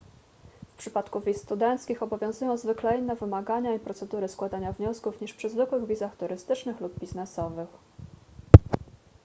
[0.73, 5.87] w przypadku wiz studenckich obowiązują zwykle inne wymagania i procedury składania wniosków niż przy zwykłych
[5.87, 7.69] wizach turystycznych lub biznesowych